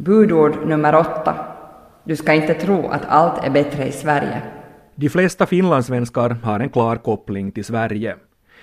Budord 0.00 0.66
nummer 0.66 0.94
åtta. 0.94 1.34
Du 2.04 2.16
ska 2.16 2.32
inte 2.32 2.54
tro 2.54 2.88
att 2.88 3.04
allt 3.08 3.44
är 3.44 3.50
bättre 3.50 3.88
i 3.88 3.92
Sverige. 3.92 4.42
De 4.94 5.08
flesta 5.08 5.46
finlandssvenskar 5.46 6.30
har 6.30 6.60
en 6.60 6.68
klar 6.68 6.96
koppling 6.96 7.52
till 7.52 7.64
Sverige. 7.64 8.16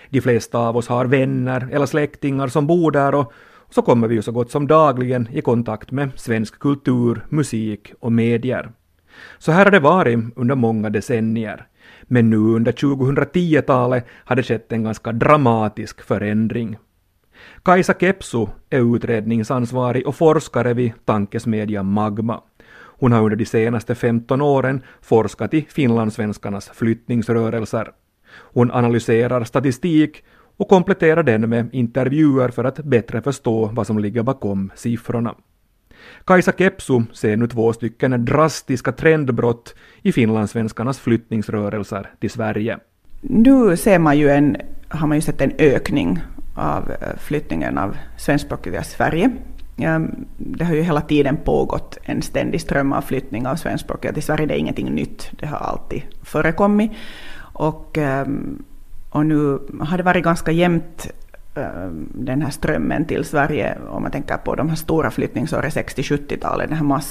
De 0.09 0.21
flesta 0.21 0.57
av 0.57 0.77
oss 0.77 0.87
har 0.87 1.05
vänner 1.05 1.69
eller 1.71 1.85
släktingar 1.85 2.47
som 2.47 2.67
bor 2.67 2.91
där 2.91 3.15
och 3.15 3.33
så 3.69 3.81
kommer 3.81 4.07
vi 4.07 4.15
ju 4.15 4.21
så 4.21 4.31
gott 4.31 4.51
som 4.51 4.67
dagligen 4.67 5.27
i 5.31 5.41
kontakt 5.41 5.91
med 5.91 6.09
svensk 6.15 6.59
kultur, 6.59 7.25
musik 7.29 7.93
och 7.99 8.11
medier. 8.11 8.71
Så 9.37 9.51
här 9.51 9.65
har 9.65 9.71
det 9.71 9.79
varit 9.79 10.19
under 10.35 10.55
många 10.55 10.89
decennier. 10.89 11.67
Men 12.03 12.29
nu 12.29 12.37
under 12.37 12.71
2010-talet 12.71 14.05
har 14.25 14.35
det 14.35 14.43
skett 14.43 14.71
en 14.71 14.83
ganska 14.83 15.11
dramatisk 15.11 16.01
förändring. 16.01 16.77
Kajsa 17.63 17.93
Kepsu 17.93 18.47
är 18.69 18.95
utredningsansvarig 18.95 20.07
och 20.07 20.15
forskare 20.15 20.73
vid 20.73 20.93
tankesmedjan 21.05 21.85
Magma. 21.85 22.41
Hon 22.99 23.11
har 23.11 23.23
under 23.23 23.35
de 23.35 23.45
senaste 23.45 23.95
15 23.95 24.41
åren 24.41 24.81
forskat 25.01 25.53
i 25.53 25.67
finlandssvenskarnas 25.69 26.69
flyttningsrörelser. 26.69 27.91
Hon 28.53 28.71
analyserar 28.71 29.43
statistik 29.43 30.23
och 30.57 30.67
kompletterar 30.67 31.23
den 31.23 31.49
med 31.49 31.69
intervjuer 31.71 32.49
för 32.49 32.63
att 32.63 32.77
bättre 32.77 33.21
förstå 33.21 33.65
vad 33.65 33.87
som 33.87 33.99
ligger 33.99 34.23
bakom 34.23 34.71
siffrorna. 34.75 35.35
Kajsa 36.25 36.51
Kepsu 36.51 37.01
ser 37.13 37.37
nu 37.37 37.47
två 37.47 37.73
stycken 37.73 38.25
drastiska 38.25 38.91
trendbrott 38.91 39.75
i 40.01 40.11
finlandssvenskarnas 40.11 40.99
flyttningsrörelser 40.99 42.09
till 42.19 42.29
Sverige. 42.29 42.79
Nu 43.21 43.77
ser 43.77 43.99
man 43.99 44.17
ju 44.17 44.29
en, 44.29 44.57
har 44.87 45.07
man 45.07 45.17
ju 45.17 45.21
sett 45.21 45.41
en 45.41 45.53
ökning 45.57 46.19
av 46.57 46.91
eh, 46.91 47.17
flyttningen 47.17 47.77
av 47.77 47.97
svenskspråkiga 48.17 48.83
Sverige. 48.83 49.31
Ehm, 49.77 50.25
det 50.37 50.65
har 50.65 50.73
ju 50.73 50.81
hela 50.81 51.01
tiden 51.01 51.37
pågått 51.37 51.97
en 52.03 52.21
ständig 52.21 52.61
ström 52.61 52.93
av 52.93 53.01
flyttning 53.01 53.47
av 53.47 53.55
svenskspråkiga 53.55 54.13
till 54.13 54.23
Sverige. 54.23 54.45
Det 54.45 54.53
är 54.53 54.59
ingenting 54.59 54.95
nytt, 54.95 55.29
det 55.31 55.45
har 55.45 55.57
alltid 55.57 56.01
förekommit. 56.23 56.91
Och, 57.53 57.97
ehm, 57.97 58.63
och 59.09 59.25
nu 59.25 59.59
har 59.79 59.97
det 59.97 60.03
varit 60.03 60.23
ganska 60.23 60.51
jämnt 60.51 61.07
ehm, 61.55 62.09
den 62.13 62.41
här 62.41 62.49
strömmen 62.49 63.05
till 63.05 63.25
Sverige, 63.25 63.77
om 63.89 64.01
man 64.01 64.11
tänker 64.11 64.37
på 64.37 64.55
de 64.55 64.69
här 64.69 64.75
stora 64.75 65.11
flyttningsåren 65.11 65.71
60-70-talet, 65.71 66.69
den 66.69 66.77
här 66.77 67.01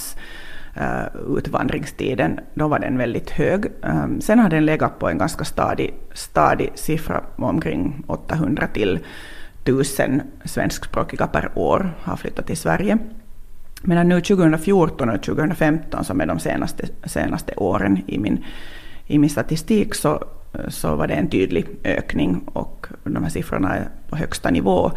massutvandringstiden, 0.75 2.33
eh, 2.33 2.39
då 2.55 2.69
var 2.69 2.79
den 2.79 2.99
väldigt 2.99 3.31
hög. 3.31 3.65
Sen 4.21 4.39
har 4.39 4.49
den 4.49 4.67
legat 4.67 4.99
på 4.99 5.09
en 5.09 5.19
ganska 5.19 5.45
stadig, 5.45 5.95
stadig 6.13 6.73
siffra 6.75 7.21
omkring 7.37 8.05
800 8.07 8.67
till 8.67 8.99
tusen 9.67 10.23
svenskspråkiga 10.45 11.27
per 11.27 11.51
år 11.55 11.95
har 12.01 12.17
flyttat 12.17 12.47
till 12.47 12.57
Sverige. 12.57 12.99
Medan 13.83 14.09
nu 14.09 14.21
2014 14.21 15.11
och 15.11 15.23
2015, 15.23 16.05
som 16.05 16.21
är 16.21 16.27
de 16.27 16.39
senaste, 16.39 16.89
senaste 17.05 17.55
åren 17.57 17.99
i 18.07 18.19
min, 18.19 18.45
i 19.07 19.19
min 19.19 19.31
statistik, 19.31 19.95
så, 19.95 20.25
så 20.69 20.97
var 20.97 21.07
det 21.07 21.15
en 21.15 21.31
tydlig 21.31 21.67
ökning 21.85 22.41
och 22.53 22.87
de 23.05 23.23
här 23.23 23.31
siffrorna 23.31 23.77
är 23.77 23.89
på 24.09 24.17
högsta 24.17 24.51
nivå 24.51 24.93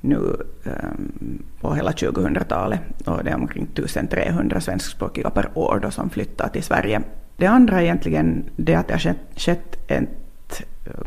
nu 0.00 0.16
um, 0.64 1.42
på 1.60 1.74
hela 1.74 1.90
2000-talet 1.90 2.80
och 3.06 3.24
det 3.24 3.30
är 3.30 3.34
omkring 3.34 3.68
1300 3.74 4.60
svenskspråkiga 4.60 5.30
per 5.30 5.58
år 5.58 5.78
då 5.82 5.90
som 5.90 6.10
flyttar 6.10 6.48
till 6.48 6.62
Sverige. 6.62 7.02
Det 7.36 7.46
andra 7.46 7.80
är 7.80 7.82
egentligen 7.82 8.44
det 8.56 8.74
att 8.74 8.88
det 8.88 8.94
har 8.94 8.98
skett, 8.98 9.18
skett 9.36 9.76
en 9.86 10.08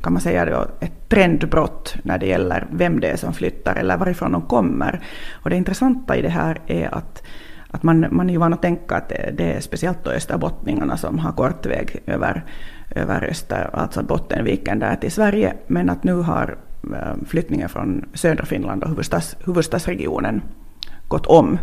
kan 0.01 0.13
man 0.13 0.21
säga 0.21 0.45
då, 0.45 0.67
ett 0.79 1.09
trendbrott 1.09 1.95
när 2.03 2.17
det 2.17 2.25
gäller 2.25 2.67
vem 2.71 2.99
det 2.99 3.07
är 3.07 3.17
som 3.17 3.33
flyttar 3.33 3.75
eller 3.75 3.97
varifrån 3.97 4.31
de 4.31 4.41
kommer. 4.41 4.99
Och 5.31 5.49
det 5.49 5.55
intressanta 5.55 6.17
i 6.17 6.21
det 6.21 6.29
här 6.29 6.61
är 6.67 6.95
att, 6.95 7.23
att 7.71 7.83
man, 7.83 8.07
man 8.11 8.29
är 8.29 8.33
ju 8.33 8.39
van 8.39 8.53
att 8.53 8.61
tänka 8.61 8.95
att 8.95 9.09
det, 9.09 9.33
det 9.37 9.53
är 9.53 9.59
speciellt 9.59 10.03
då 10.03 10.11
österbottningarna 10.11 10.97
som 10.97 11.19
har 11.19 11.31
kort 11.31 11.65
väg 11.65 11.99
över, 12.05 12.43
över 12.89 13.23
öster, 13.23 13.69
alltså 13.73 14.03
Bottenviken 14.03 14.79
där 14.79 14.95
till 14.95 15.11
Sverige, 15.11 15.53
men 15.67 15.89
att 15.89 16.03
nu 16.03 16.13
har 16.13 16.57
eh, 16.93 17.25
flyttningen 17.27 17.69
från 17.69 18.09
södra 18.13 18.45
Finland 18.45 18.83
och 18.83 18.89
huvudstads, 18.89 19.35
huvudstadsregionen 19.45 20.41
gått 21.07 21.25
om 21.25 21.59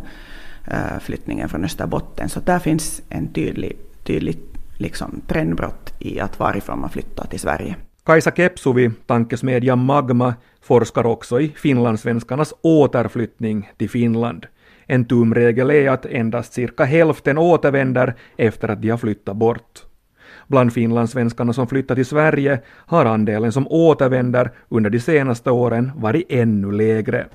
eh, 0.67 0.99
flyttningen 1.01 1.49
från 1.49 1.65
Österbotten. 1.65 2.29
Så 2.29 2.41
där 2.41 2.59
finns 2.59 3.03
en 3.09 3.33
tydlig, 3.33 3.77
tydlig 4.05 4.39
liksom, 4.79 5.21
trendbrott 5.27 5.95
i 5.99 6.21
att 6.21 6.39
varifrån 6.39 6.81
man 6.81 6.91
flyttar 6.91 7.27
till 7.27 7.41
Sverige. 7.41 7.77
Kajsa 8.07 8.31
Kepsuvi, 8.31 8.91
tankesmedjan 9.07 9.79
Magma, 9.79 10.35
forskar 10.61 11.07
också 11.07 11.41
i 11.41 11.49
finlandssvenskarnas 11.49 12.55
återflyttning 12.63 13.71
till 13.79 13.91
Finland. 13.91 14.47
En 14.87 15.05
tumregel 15.05 15.71
är 15.71 15.91
att 15.91 16.07
endast 16.07 16.53
cirka 16.53 16.85
hälften 16.85 17.39
återvänder 17.39 18.15
efter 18.37 18.69
att 18.69 18.83
de 18.83 18.91
har 18.91 18.99
flyttat 18.99 19.37
bort. 19.37 19.83
Bland 20.47 20.73
finlandssvenskarna 20.73 21.53
som 21.53 21.67
flyttat 21.67 21.97
till 21.97 22.07
Sverige 22.07 22.61
har 22.69 23.05
andelen 23.05 23.53
som 23.53 23.69
återvänder 23.69 24.51
under 24.69 24.91
de 24.91 25.01
senaste 25.01 25.51
åren 25.51 25.93
varit 25.97 26.27
ännu 26.29 26.73
lägre. 26.73 27.27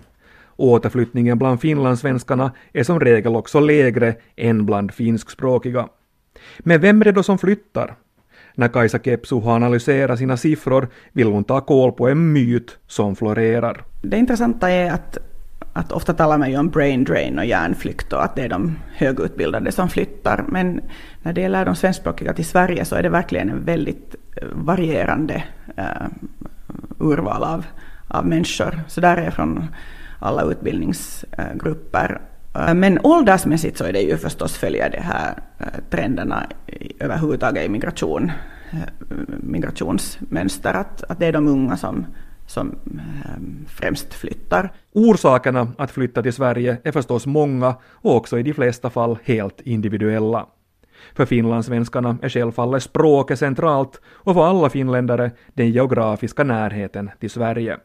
Återflyttningen 0.55 1.37
bland 1.37 1.61
finlandssvenskarna 1.61 2.51
är 2.73 2.83
som 2.83 2.99
regel 2.99 3.35
också 3.35 3.59
lägre 3.59 4.15
än 4.35 4.65
bland 4.65 4.93
finskspråkiga. 4.93 5.87
Men 6.59 6.81
vem 6.81 7.01
är 7.01 7.05
det 7.05 7.11
då 7.11 7.23
som 7.23 7.37
flyttar? 7.37 7.95
När 8.55 8.67
Kajsa 8.67 8.99
Kepsu 8.99 9.39
har 9.39 9.55
analyserat 9.55 10.19
sina 10.19 10.37
siffror 10.37 10.87
vill 11.11 11.27
hon 11.27 11.43
ta 11.43 11.61
koll 11.61 11.91
på 11.91 12.07
en 12.07 12.33
myt 12.33 12.77
som 12.87 13.15
florerar. 13.15 13.83
Det 14.01 14.17
intressanta 14.17 14.69
är 14.69 14.91
att, 14.91 15.17
att 15.73 15.91
ofta 15.91 16.13
talar 16.13 16.37
man 16.37 16.51
ju 16.51 16.57
om 16.57 16.69
brain 16.69 17.03
drain 17.03 17.39
och 17.39 17.45
hjärnflykt 17.45 18.13
och 18.13 18.23
att 18.23 18.35
det 18.35 18.41
är 18.41 18.49
de 18.49 18.75
högutbildade 18.95 19.71
som 19.71 19.89
flyttar. 19.89 20.45
Men 20.47 20.81
när 21.23 21.33
det 21.33 21.41
gäller 21.41 21.65
de 21.65 21.75
svenskspråkiga 21.75 22.33
till 22.33 22.45
Sverige 22.45 22.85
så 22.85 22.95
är 22.95 23.03
det 23.03 23.09
verkligen 23.09 23.49
en 23.49 23.65
väldigt 23.65 24.15
eh, 24.35 24.47
varierande 24.51 25.43
uh, 25.77 26.07
urval 26.99 27.43
av, 27.43 27.65
av 28.07 28.25
människor. 28.25 28.81
Så 28.87 29.01
där 29.01 29.17
är 29.17 29.31
från 29.31 29.67
alla 30.19 30.43
utbildningsgrupper 30.43 32.21
men 32.53 32.99
åldersmässigt 33.03 33.77
så 33.77 33.83
är 33.83 33.93
det 33.93 34.01
ju 34.01 34.17
förstås 34.17 34.57
följa 34.57 34.89
de 34.89 34.97
här 34.97 35.33
trenderna 35.89 36.47
överhuvudtaget 36.99 37.65
i 37.65 37.69
migration, 37.69 38.31
migrationsmönster, 39.37 40.73
att, 40.73 41.03
att 41.03 41.19
det 41.19 41.25
är 41.25 41.31
de 41.31 41.47
unga 41.47 41.77
som, 41.77 42.05
som 42.47 42.75
främst 43.67 44.13
flyttar. 44.13 44.71
Orsakerna 44.93 45.67
att 45.77 45.91
flytta 45.91 46.21
till 46.21 46.33
Sverige 46.33 46.77
är 46.83 46.91
förstås 46.91 47.25
många 47.25 47.75
och 47.91 48.15
också 48.15 48.39
i 48.39 48.43
de 48.43 48.53
flesta 48.53 48.89
fall 48.89 49.17
helt 49.23 49.61
individuella. 49.61 50.45
För 51.15 51.25
finlandssvenskarna 51.25 52.17
är 52.21 52.29
självfallet 52.29 52.83
språket 52.83 53.39
centralt 53.39 54.01
och 54.05 54.33
för 54.33 54.45
alla 54.45 54.69
finländare 54.69 55.31
den 55.53 55.71
geografiska 55.71 56.43
närheten 56.43 57.11
till 57.19 57.29
Sverige. 57.29 57.77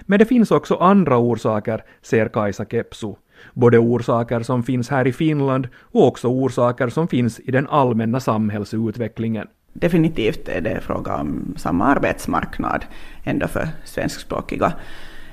Men 0.00 0.18
det 0.18 0.24
finns 0.24 0.50
också 0.50 0.74
andra 0.74 1.18
orsaker, 1.18 1.84
ser 2.02 2.28
Kajsa 2.28 2.64
Kepsu, 2.64 3.14
både 3.54 3.78
orsaker 3.78 4.40
som 4.40 4.62
finns 4.62 4.88
här 4.88 5.06
i 5.06 5.12
Finland 5.12 5.68
och 5.82 6.06
också 6.06 6.28
orsaker 6.28 6.88
som 6.88 7.08
finns 7.08 7.40
i 7.40 7.50
den 7.50 7.68
allmänna 7.68 8.20
samhällsutvecklingen. 8.20 9.46
Definitivt 9.72 10.48
är 10.48 10.60
det 10.60 10.80
fråga 10.80 11.16
om 11.16 11.54
samma 11.56 11.86
arbetsmarknad 11.86 12.84
ändå 13.24 13.46
för 13.48 13.68
svenskspråkiga, 13.84 14.72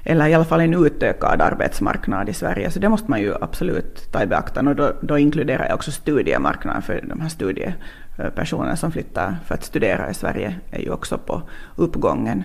eller 0.03 0.28
i 0.28 0.34
alla 0.34 0.46
fall 0.46 0.59
en 0.59 0.86
utökad 0.86 1.42
arbetsmarknad 1.42 2.30
i 2.30 2.34
Sverige, 2.34 2.72
så 2.72 2.80
det 2.80 2.90
måste 2.90 3.12
man 3.12 3.22
ju 3.22 3.34
absolut 3.42 4.12
ta 4.12 4.24
i 4.24 4.28
beaktande 4.28 4.72
och 4.72 4.78
då, 4.78 4.91
då 5.02 5.18
inkluderar 5.18 5.66
jag 5.66 5.76
också 5.76 5.91
studiemarknaden 5.91 6.81
för 6.81 7.03
de 7.09 7.22
här 7.22 7.30
studiepersonerna 7.30 8.76
som 8.76 8.91
flyttar 8.91 9.38
för 9.46 9.56
att 9.56 9.64
studera 9.64 10.09
i 10.09 10.14
Sverige 10.14 10.56
är 10.72 10.81
ju 10.81 10.91
också 10.91 11.18
på 11.18 11.41
uppgången. 11.76 12.44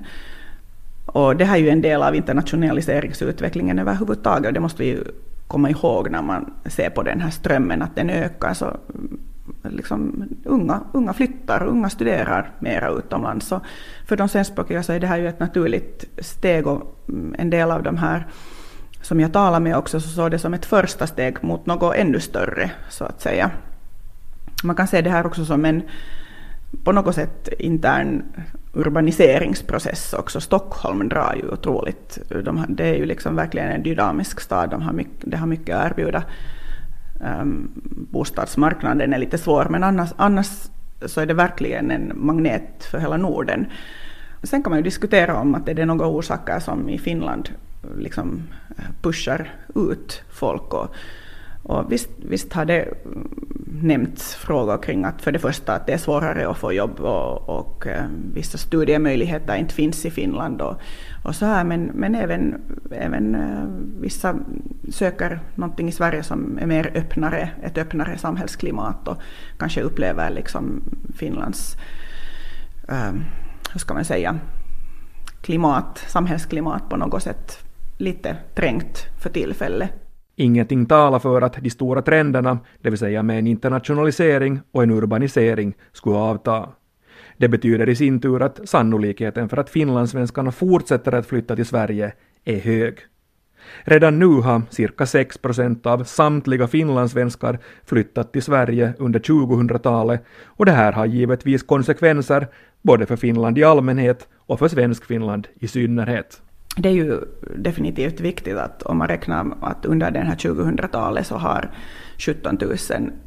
Och 1.06 1.36
det 1.36 1.44
här 1.44 1.56
är 1.56 1.60
ju 1.60 1.70
en 1.70 1.82
del 1.82 2.02
av 2.02 2.14
internationaliseringsutvecklingen 2.14 3.78
överhuvudtaget 3.78 4.46
och 4.46 4.52
det 4.52 4.60
måste 4.60 4.82
vi 4.82 4.88
ju 4.88 5.04
komma 5.46 5.70
ihåg 5.70 6.10
när 6.10 6.22
man 6.22 6.52
ser 6.66 6.90
på 6.90 7.02
den 7.02 7.20
här 7.20 7.30
strömmen 7.30 7.82
att 7.82 7.96
den 7.96 8.10
ökar. 8.10 8.54
Så 8.54 8.76
liksom, 9.62 10.28
unga, 10.44 10.80
unga 10.92 11.12
flyttar, 11.12 11.66
unga 11.66 11.90
studerar 11.90 12.50
mera 12.58 12.88
utomlands. 12.88 13.46
Så 13.46 13.60
för 14.06 14.16
de 14.16 14.28
svenskspråkiga 14.28 14.82
så 14.82 14.92
är 14.92 15.00
det 15.00 15.06
här 15.06 15.18
ju 15.18 15.28
ett 15.28 15.40
naturligt 15.40 16.04
steg 16.18 16.66
och 16.66 16.98
mm, 17.08 17.34
en 17.38 17.50
del 17.50 17.70
av 17.70 17.82
de 17.82 17.96
här 17.96 18.26
som 19.02 19.20
jag 19.20 19.32
talar 19.32 19.60
med 19.60 19.76
också 19.76 20.00
så 20.00 20.08
såg 20.08 20.30
det 20.30 20.38
som 20.38 20.54
ett 20.54 20.66
första 20.66 21.06
steg 21.06 21.44
mot 21.44 21.66
något 21.66 21.94
ännu 21.94 22.20
större 22.20 22.70
så 22.88 23.04
att 23.04 23.20
säga. 23.20 23.50
Man 24.64 24.76
kan 24.76 24.86
se 24.86 25.02
det 25.02 25.10
här 25.10 25.26
också 25.26 25.44
som 25.44 25.64
en 25.64 25.82
på 26.84 26.92
något 26.92 27.14
sätt 27.14 27.48
intern 27.58 28.22
urbaniseringsprocess 28.72 30.12
också. 30.12 30.40
Stockholm 30.40 31.08
drar 31.08 31.34
ju 31.34 31.48
otroligt. 31.48 32.18
De, 32.44 32.64
det 32.68 32.84
är 32.84 32.94
ju 32.94 33.06
liksom 33.06 33.36
verkligen 33.36 33.68
en 33.68 33.82
dynamisk 33.82 34.40
stad. 34.40 34.70
De 34.70 34.82
har 34.82 34.92
mycket, 34.92 35.30
det 35.30 35.36
har 35.36 35.46
mycket 35.46 35.76
att 35.76 35.90
erbjuda. 35.90 36.22
Um, 37.20 37.70
bostadsmarknaden 38.10 39.12
är 39.12 39.18
lite 39.18 39.38
svår, 39.38 39.66
men 39.70 39.84
annars, 39.84 40.10
annars 40.16 40.48
så 41.06 41.20
är 41.20 41.26
det 41.26 41.34
verkligen 41.34 41.90
en 41.90 42.12
magnet 42.14 42.84
för 42.90 42.98
hela 42.98 43.16
Norden. 43.16 43.66
Sen 44.42 44.62
kan 44.62 44.70
man 44.70 44.78
ju 44.78 44.82
diskutera 44.82 45.40
om 45.40 45.54
att 45.54 45.68
är 45.68 45.74
det 45.74 45.86
några 45.86 46.06
orsaker 46.06 46.60
som 46.60 46.88
i 46.88 46.98
Finland 46.98 47.48
liksom 47.98 48.42
pushar 49.02 49.50
ut 49.74 50.22
folk. 50.30 50.74
Och, 50.74 50.94
Och 51.62 51.92
visst, 51.92 52.10
visst 52.28 52.52
har 52.52 52.64
det 52.64 52.88
nämnts 53.82 54.34
frågor 54.34 54.82
kring 54.82 55.04
att 55.04 55.22
för 55.22 55.32
det 55.32 55.38
första 55.38 55.74
att 55.74 55.86
det 55.86 55.92
är 55.92 55.98
svårare 55.98 56.48
att 56.48 56.58
få 56.58 56.72
jobb 56.72 57.00
och, 57.00 57.48
och 57.48 57.86
eh, 57.86 58.04
vissa 58.34 58.58
studiemöjligheter 58.58 59.56
inte 59.56 59.74
finns 59.74 60.06
i 60.06 60.10
Finland 60.10 60.60
och, 60.60 60.80
och 61.24 61.34
så 61.34 61.46
här, 61.46 61.64
men, 61.64 61.82
men 61.94 62.14
även, 62.14 62.62
även 62.90 63.34
eh, 63.34 63.64
vissa 64.00 64.38
söker 64.90 65.40
någonting 65.54 65.88
i 65.88 65.92
Sverige 65.92 66.22
som 66.22 66.58
är 66.58 66.66
mer 66.66 66.92
öppnare, 66.94 67.50
ett 67.62 67.78
öppnare 67.78 68.18
samhällsklimat 68.18 69.08
och 69.08 69.16
kanske 69.58 69.80
upplever 69.80 70.30
liksom 70.30 70.82
Finlands, 71.16 71.76
eh, 72.88 73.12
hur 73.72 73.78
ska 73.78 73.94
man 73.94 74.04
säga, 74.04 74.38
klimat, 75.40 76.04
samhällsklimat 76.08 76.88
på 76.88 76.96
något 76.96 77.22
sätt 77.22 77.58
lite 77.98 78.36
trängt 78.54 79.06
för 79.22 79.30
tillfället. 79.30 80.03
Ingenting 80.36 80.86
talar 80.86 81.18
för 81.18 81.42
att 81.42 81.62
de 81.62 81.70
stora 81.70 82.02
trenderna, 82.02 82.58
det 82.82 82.90
vill 82.90 82.98
säga 82.98 83.22
med 83.22 83.38
en 83.38 83.46
internationalisering 83.46 84.60
och 84.72 84.82
en 84.82 84.90
urbanisering, 84.90 85.74
skulle 85.92 86.16
avta. 86.16 86.68
Det 87.36 87.48
betyder 87.48 87.88
i 87.88 87.96
sin 87.96 88.20
tur 88.20 88.42
att 88.42 88.68
sannolikheten 88.68 89.48
för 89.48 89.56
att 89.56 89.70
finlandssvenskarna 89.70 90.52
fortsätter 90.52 91.12
att 91.12 91.26
flytta 91.26 91.56
till 91.56 91.66
Sverige 91.66 92.12
är 92.44 92.58
hög. 92.58 92.98
Redan 93.84 94.18
nu 94.18 94.26
har 94.26 94.62
cirka 94.70 95.06
6 95.06 95.38
procent 95.38 95.86
av 95.86 96.04
samtliga 96.04 96.68
finlandssvenskar 96.68 97.58
flyttat 97.84 98.32
till 98.32 98.42
Sverige 98.42 98.92
under 98.98 99.20
2000-talet 99.20 100.24
och 100.44 100.66
det 100.66 100.72
här 100.72 100.92
har 100.92 101.06
givetvis 101.06 101.62
konsekvenser 101.62 102.46
både 102.82 103.06
för 103.06 103.16
Finland 103.16 103.58
i 103.58 103.64
allmänhet 103.64 104.28
och 104.36 104.58
för 104.58 104.68
Svenskfinland 104.68 105.48
i 105.54 105.68
synnerhet 105.68 106.42
det 106.76 106.88
är 106.88 106.92
ju 106.92 107.20
definitivt 107.56 108.20
viktigt 108.20 108.56
att 108.56 108.82
om 108.82 108.98
man 108.98 109.08
räknar 109.08 109.56
att 109.60 109.84
under 109.84 110.10
den 110.10 110.26
här 110.26 110.36
2000-talet 110.36 111.26
så 111.26 111.36
har 111.36 111.70
17 112.18 112.58
000 112.60 112.76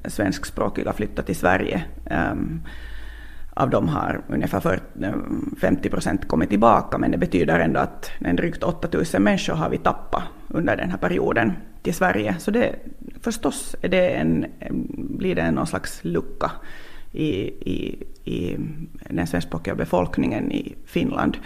svenskspråkiga 0.06 0.94
flyttat 0.94 1.26
till 1.26 1.36
Sverige. 1.36 1.84
Um, 2.32 2.62
av 3.54 3.70
dem 3.70 3.88
har 3.88 4.22
ungefär 4.28 4.80
50 5.58 5.88
eh, 5.88 5.92
procent 5.92 6.28
kommit 6.28 6.50
tillbaka, 6.50 6.98
men 6.98 7.12
det 7.12 7.18
betyder 7.18 7.60
ändå 7.60 7.80
att 7.80 8.12
en 8.20 8.36
drygt 8.36 8.64
8 8.64 8.88
000 8.94 9.22
människor 9.22 9.54
har 9.54 9.70
vi 9.70 9.78
tappat 9.78 10.24
under 10.48 10.78
den 10.78 10.90
här 10.90 10.98
perioden 10.98 11.54
till 11.82 11.94
Sverige. 11.94 12.36
Så 12.40 12.52
det, 12.52 12.76
förstås 13.22 13.76
är 13.82 13.90
det 13.90 14.10
en, 14.10 14.46
blir 15.18 15.36
det 15.36 15.52
någon 15.52 15.68
slags 15.68 16.00
lucka 16.04 16.52
i, 17.12 17.32
i, 17.72 18.04
i 18.24 18.58
den 19.10 19.28
svenskspråkiga 19.28 19.76
befolkningen 19.76 20.52
i 20.52 20.76
Finland. 20.86 21.38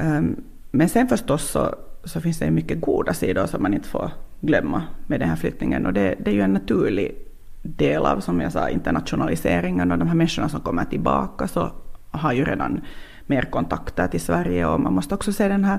Um, 0.00 0.36
men 0.78 0.88
sen 0.88 1.08
förstås 1.08 1.50
så, 1.50 1.74
så 2.04 2.20
finns 2.20 2.38
det 2.38 2.50
mycket 2.50 2.80
goda 2.80 3.14
sidor 3.14 3.46
som 3.46 3.62
man 3.62 3.74
inte 3.74 3.88
får 3.88 4.10
glömma 4.40 4.82
med 5.06 5.20
den 5.20 5.28
här 5.28 5.36
flyttningen. 5.36 5.86
Och 5.86 5.92
det, 5.92 6.14
det 6.18 6.30
är 6.30 6.34
ju 6.34 6.40
en 6.40 6.52
naturlig 6.52 7.16
del 7.62 8.06
av, 8.06 8.20
som 8.20 8.40
jag 8.40 8.52
sa, 8.52 8.68
internationaliseringen 8.68 9.92
och 9.92 9.98
de 9.98 10.08
här 10.08 10.14
människorna 10.14 10.48
som 10.48 10.60
kommer 10.60 10.84
tillbaka 10.84 11.48
så 11.48 11.70
har 12.10 12.32
ju 12.32 12.44
redan 12.44 12.80
mer 13.26 13.42
kontakter 13.42 14.08
till 14.08 14.20
Sverige 14.20 14.66
och 14.66 14.80
man 14.80 14.92
måste 14.92 15.14
också 15.14 15.32
se 15.32 15.48
den 15.48 15.64
här, 15.64 15.78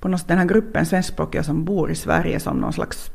på 0.00 0.08
något, 0.08 0.28
den 0.28 0.38
här 0.38 0.46
gruppen 0.46 0.86
svenskspråkiga 0.86 1.42
som 1.42 1.64
bor 1.64 1.90
i 1.90 1.94
Sverige 1.94 2.40
som 2.40 2.56
någon 2.56 2.72
slags, 2.72 3.10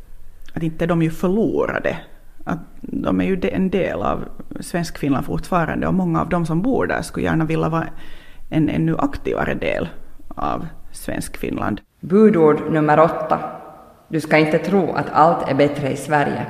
att 0.53 0.63
inte 0.63 0.85
de 0.85 1.01
är 1.01 1.05
ju 1.05 1.11
förlorade. 1.11 1.97
Att 2.43 2.59
de 2.81 3.21
är 3.21 3.25
ju 3.25 3.39
en 3.51 3.69
del 3.69 4.01
av 4.01 4.25
Svenskfinland 4.59 5.25
fortfarande 5.25 5.87
och 5.87 5.93
många 5.93 6.21
av 6.21 6.29
de 6.29 6.45
som 6.45 6.61
bor 6.61 6.87
där 6.87 7.01
skulle 7.01 7.25
gärna 7.25 7.45
vilja 7.45 7.69
vara 7.69 7.87
en 8.49 8.69
ännu 8.69 8.97
aktivare 8.97 9.53
del 9.53 9.89
av 10.37 10.67
Svensk 10.91 11.37
Finland. 11.37 11.81
Budord 11.99 12.71
nummer 12.71 12.99
åtta. 12.99 13.39
Du 14.09 14.19
ska 14.21 14.37
inte 14.37 14.57
tro 14.57 14.93
att 14.93 15.09
allt 15.11 15.49
är 15.49 15.55
bättre 15.55 15.91
i 15.91 15.95
Sverige. 15.95 16.45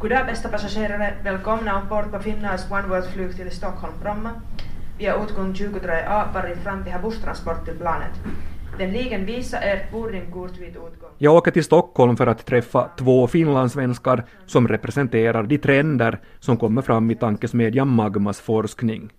Goddag 0.00 0.26
bästa 0.26 0.48
passagerare, 0.48 1.14
välkomna 1.24 1.80
ombord 1.80 2.12
på 2.12 2.18
Finnads 2.18 2.70
Oneworld-flyg 2.70 3.36
till 3.36 3.50
Stockholm 3.50 3.92
Bromma. 4.02 4.30
Vi 4.98 5.06
har 5.06 5.24
utgång 5.24 5.52
23A 5.52 6.34
varit 6.34 6.58
fram 6.58 6.84
till 6.84 6.92
busstransport 7.02 7.64
till 7.64 7.74
planet. 7.74 8.20
Vänligen 8.78 9.26
visa 9.26 9.58
ert 9.58 9.92
boardingkort 9.92 10.58
vid 10.58 10.68
utgång. 10.68 11.10
Jag 11.18 11.34
åker 11.34 11.50
till 11.50 11.64
Stockholm 11.64 12.16
för 12.16 12.26
att 12.26 12.46
träffa 12.46 12.88
två 12.98 13.26
finlandssvenskar 13.26 14.24
som 14.46 14.68
representerar 14.68 15.42
de 15.42 15.58
trender 15.58 16.20
som 16.40 16.56
kommer 16.56 16.82
fram 16.82 17.10
i 17.10 17.14
tankesmedjan 17.14 17.88
Magmas 17.88 18.40
forskning. 18.40 19.10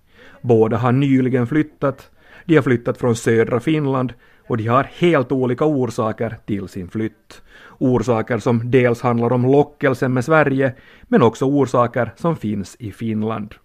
Båda 0.42 0.78
har 0.78 0.92
nyligen 0.92 1.48
flyttat 1.48 2.10
de 2.46 2.56
har 2.56 2.62
flyttat 2.62 2.98
från 2.98 3.16
södra 3.16 3.60
Finland 3.60 4.14
och 4.48 4.58
de 4.58 4.68
har 4.68 4.84
helt 4.84 5.32
olika 5.32 5.66
orsaker 5.66 6.38
till 6.46 6.68
sin 6.68 6.90
flytt. 6.90 7.42
Orsaker 7.78 8.38
som 8.38 8.72
dels 8.72 9.02
handlar 9.02 9.34
om 9.34 9.44
lockelsen 9.52 10.14
med 10.14 10.26
Sverige, 10.26 10.74
men 11.04 11.22
också 11.22 11.46
orsaker 11.46 12.14
som 12.16 12.36
finns 12.36 12.76
i 12.80 12.92
Finland. 12.92 13.56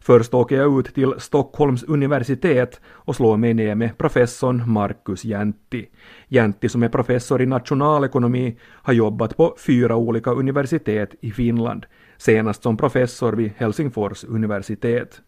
Först 0.00 0.34
åker 0.34 0.56
jag 0.56 0.78
ut 0.78 0.94
till 0.94 1.14
Stockholms 1.18 1.82
universitet 1.82 2.80
och 2.86 3.16
slår 3.16 3.36
mig 3.36 3.54
ner 3.54 3.74
med 3.74 3.98
professorn 3.98 4.62
Markus 4.66 5.24
Jäntti. 5.24 5.88
Jäntti 6.28 6.68
som 6.68 6.82
är 6.82 6.88
professor 6.88 7.42
i 7.42 7.46
nationalekonomi 7.46 8.58
har 8.62 8.92
jobbat 8.92 9.36
på 9.36 9.56
fyra 9.66 9.96
olika 9.96 10.30
universitet 10.30 11.14
i 11.20 11.30
Finland, 11.30 11.86
senast 12.16 12.62
som 12.62 12.76
professor 12.76 13.32
vid 13.32 13.52
Helsingfors 13.56 14.24
universitet. 14.24 15.22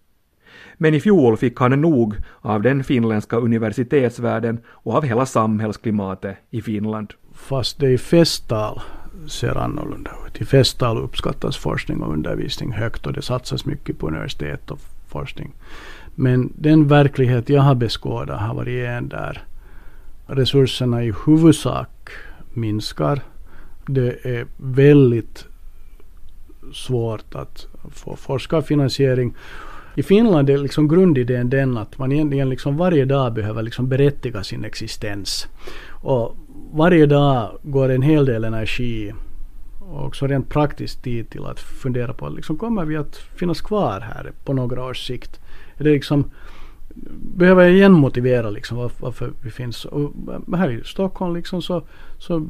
Men 0.76 0.94
i 0.94 1.00
fjol 1.00 1.36
fick 1.36 1.58
han 1.60 1.80
nog 1.80 2.14
av 2.40 2.62
den 2.62 2.84
finländska 2.84 3.36
universitetsvärlden 3.36 4.60
och 4.66 4.94
av 4.94 5.04
hela 5.04 5.26
samhällsklimatet 5.26 6.36
i 6.50 6.62
Finland. 6.62 7.14
Fast 7.34 7.78
det 7.78 7.90
i 7.90 7.98
festtal 7.98 8.80
ser 9.26 9.58
annorlunda 9.58 10.10
ut. 10.26 10.40
I 10.40 10.44
festtal 10.44 10.98
uppskattas 10.98 11.56
forskning 11.56 12.02
och 12.02 12.12
undervisning 12.12 12.72
högt 12.72 13.06
och 13.06 13.12
det 13.12 13.22
satsas 13.22 13.64
mycket 13.64 13.98
på 13.98 14.08
universitet 14.08 14.70
och 14.70 14.80
forskning. 15.08 15.52
Men 16.14 16.52
den 16.56 16.88
verklighet 16.88 17.48
jag 17.48 17.62
har 17.62 17.74
beskådat 17.74 18.40
har 18.40 18.54
varit 18.54 18.86
en 18.86 19.08
där 19.08 19.42
resurserna 20.26 21.04
i 21.04 21.12
huvudsak 21.26 22.10
minskar. 22.54 23.20
Det 23.86 24.26
är 24.26 24.46
väldigt 24.56 25.46
svårt 26.72 27.34
att 27.34 27.66
få 27.90 28.16
forskarfinansiering 28.16 29.34
i 29.94 30.02
Finland 30.02 30.50
är 30.50 30.58
liksom 30.58 30.88
grundidén 30.88 31.50
den 31.50 31.76
att 31.76 31.98
man 31.98 32.12
egentligen 32.12 32.50
liksom 32.50 32.76
varje 32.76 33.04
dag 33.04 33.32
behöver 33.32 33.62
liksom 33.62 33.88
berättiga 33.88 34.44
sin 34.44 34.64
existens. 34.64 35.48
Och 35.90 36.36
varje 36.72 37.06
dag 37.06 37.58
går 37.62 37.88
en 37.88 38.02
hel 38.02 38.26
del 38.26 38.44
energi 38.44 39.12
och 39.78 40.06
också 40.06 40.26
rent 40.26 40.48
praktiskt 40.48 41.02
tid 41.02 41.30
till 41.30 41.44
att 41.44 41.60
fundera 41.60 42.12
på 42.12 42.28
liksom, 42.28 42.56
kommer 42.56 42.84
vi 42.84 42.96
att 42.96 43.16
finnas 43.16 43.60
kvar 43.60 44.00
här 44.00 44.32
på 44.44 44.52
några 44.52 44.84
års 44.84 45.06
sikt? 45.06 45.40
Är 45.76 45.84
det 45.84 45.90
liksom, 45.90 46.30
behöver 47.36 47.62
jag 47.62 47.72
igen 47.72 47.92
motivera 47.92 48.50
liksom 48.50 48.78
varför, 48.78 49.02
varför 49.02 49.32
vi 49.42 49.50
finns. 49.50 49.84
Och 49.84 50.12
eh, 50.50 50.58
här 50.58 50.70
i 50.70 50.84
Stockholm 50.84 51.34
liksom 51.34 51.62
så, 51.62 51.82
så 52.18 52.46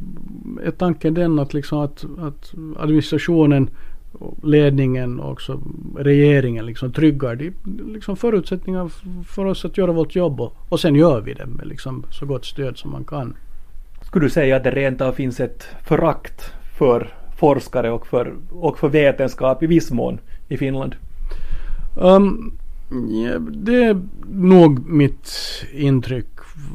är 0.63 0.71
tanken 0.71 1.15
den 1.15 1.39
att, 1.39 1.55
liksom 1.55 1.79
att, 1.79 2.05
att 2.19 2.55
administrationen 2.79 3.71
ledningen 4.43 5.21
och 5.21 5.33
också 5.33 5.61
regeringen 5.97 6.67
liksom 6.67 6.93
tryggar 6.93 7.37
de 7.37 7.53
liksom 7.93 8.17
förutsättningar 8.17 8.91
för 9.25 9.45
oss 9.45 9.65
att 9.65 9.79
göra 9.79 9.93
vårt 9.93 10.15
jobb 10.15 10.41
och, 10.41 10.57
och 10.69 10.81
sen 10.81 10.95
gör 10.95 11.21
vi 11.21 11.35
det 11.35 11.47
med 11.47 11.67
liksom 11.67 12.05
så 12.11 12.27
gott 12.27 12.45
stöd 12.45 12.79
som 12.79 12.91
man 12.91 13.05
kan. 13.05 13.37
Skulle 14.03 14.27
du 14.27 14.31
säga 14.31 14.57
att 14.57 14.65
det 14.65 14.71
rent 14.71 15.01
av 15.01 15.13
finns 15.13 15.41
ett 15.41 15.69
förakt 15.85 16.53
för 16.79 17.15
forskare 17.37 17.91
och 17.91 18.07
för, 18.07 18.35
och 18.51 18.79
för 18.79 18.89
vetenskap 18.89 19.63
i 19.63 19.67
viss 19.67 19.91
mån 19.91 20.21
i 20.49 20.57
Finland? 20.57 20.97
Um, 21.97 22.59
ja, 22.91 23.39
det 23.39 23.85
är 23.85 24.01
nog 24.33 24.89
mitt 24.89 25.31
intryck. 25.73 26.27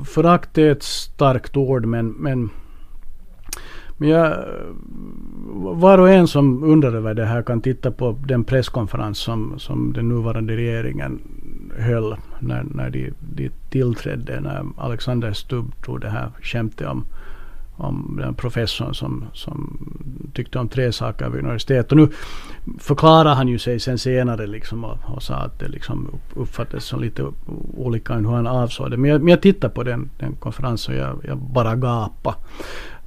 Förakt 0.06 0.58
är 0.58 0.72
ett 0.72 0.84
starkt 0.84 1.58
ord 1.58 1.86
men, 1.86 2.08
men 2.08 2.50
men 4.04 4.12
jag, 4.12 4.46
var 5.54 5.98
och 5.98 6.10
en 6.10 6.28
som 6.28 6.64
undrar 6.64 6.94
över 6.94 7.14
det 7.14 7.26
här 7.26 7.42
kan 7.42 7.62
titta 7.62 7.92
på 7.92 8.18
den 8.26 8.44
presskonferens 8.44 9.18
som, 9.18 9.60
som 9.60 9.94
den 9.94 10.10
nuvarande 10.10 10.56
regeringen 10.56 11.22
höll 11.78 12.16
när, 12.40 12.64
när 12.64 12.90
de, 12.90 13.14
de 13.20 13.50
tillträdde. 13.70 14.40
När 14.40 14.66
Alexander 14.78 15.34
Stubb 15.34 15.84
tog 15.86 16.02
det 16.02 16.10
här 16.10 16.30
skämtet 16.42 16.88
om, 16.88 17.06
om 17.78 18.18
den 18.22 18.34
professorn 18.34 18.94
som, 18.94 19.26
som 19.34 19.78
tyckte 20.34 20.60
om 20.60 20.70
tre 20.70 20.92
saker 20.92 21.30
vid 21.30 21.40
universitetet. 21.40 21.92
Och 21.92 21.98
nu 21.98 22.08
förklarar 22.80 23.36
han 23.36 23.48
ju 23.48 23.60
sig 23.60 23.80
sen 23.80 23.98
senare 23.98 24.48
liksom 24.48 24.84
och, 24.84 24.98
och 25.16 25.24
sa 25.24 25.36
att 25.36 25.60
det 25.60 25.68
liksom 25.68 26.08
uppfattades 26.36 26.86
som 26.86 27.02
lite 27.02 27.26
olika 27.78 28.14
än 28.14 28.26
hur 28.26 28.34
han 28.34 28.48
avsåg 28.48 28.92
det. 28.92 28.98
Men 28.98 29.12
jag, 29.12 29.22
men 29.22 29.28
jag 29.28 29.42
tittade 29.42 29.74
på 29.74 29.84
den, 29.84 30.10
den 30.20 30.36
konferensen 30.36 30.94
och 30.94 31.02
jag, 31.02 31.20
jag 31.28 31.38
bara 31.38 31.76
gapade. 31.76 32.38